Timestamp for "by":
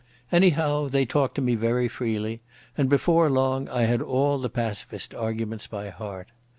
5.67-5.89